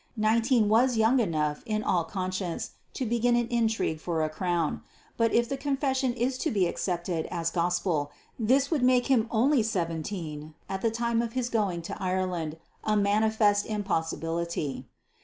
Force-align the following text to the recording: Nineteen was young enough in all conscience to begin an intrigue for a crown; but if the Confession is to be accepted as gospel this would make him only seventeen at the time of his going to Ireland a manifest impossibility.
Nineteen 0.17 0.67
was 0.67 0.97
young 0.97 1.19
enough 1.19 1.61
in 1.63 1.83
all 1.83 2.03
conscience 2.05 2.71
to 2.95 3.05
begin 3.05 3.35
an 3.35 3.47
intrigue 3.49 3.99
for 3.99 4.23
a 4.23 4.29
crown; 4.31 4.81
but 5.15 5.31
if 5.31 5.47
the 5.47 5.57
Confession 5.57 6.11
is 6.15 6.39
to 6.39 6.49
be 6.49 6.65
accepted 6.65 7.27
as 7.27 7.51
gospel 7.51 8.09
this 8.39 8.71
would 8.71 8.81
make 8.81 9.05
him 9.11 9.27
only 9.29 9.61
seventeen 9.61 10.55
at 10.67 10.81
the 10.81 10.89
time 10.89 11.21
of 11.21 11.33
his 11.33 11.49
going 11.49 11.83
to 11.83 12.01
Ireland 12.01 12.57
a 12.83 12.97
manifest 12.97 13.67
impossibility. 13.67 14.87